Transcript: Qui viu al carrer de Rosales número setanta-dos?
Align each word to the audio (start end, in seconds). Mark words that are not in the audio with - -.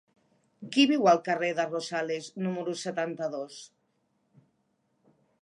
Qui 0.75 0.85
viu 0.91 1.09
al 1.11 1.19
carrer 1.27 1.49
de 1.59 1.65
Rosales 1.67 2.31
número 2.47 2.75
setanta-dos? 2.85 3.61